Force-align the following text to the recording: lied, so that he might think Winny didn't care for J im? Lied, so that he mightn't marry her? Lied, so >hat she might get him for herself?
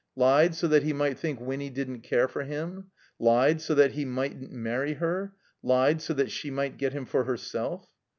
lied, 0.15 0.55
so 0.55 0.67
that 0.67 0.81
he 0.81 0.93
might 0.93 1.15
think 1.19 1.39
Winny 1.39 1.69
didn't 1.69 2.01
care 2.01 2.27
for 2.27 2.43
J 2.43 2.55
im? 2.57 2.89
Lied, 3.19 3.61
so 3.61 3.75
that 3.75 3.91
he 3.91 4.03
mightn't 4.03 4.51
marry 4.51 4.93
her? 4.95 5.35
Lied, 5.61 6.01
so 6.01 6.15
>hat 6.15 6.31
she 6.31 6.49
might 6.49 6.77
get 6.79 6.91
him 6.91 7.05
for 7.05 7.25
herself? 7.25 7.87